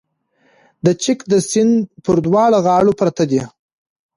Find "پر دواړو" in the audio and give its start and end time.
2.05-2.57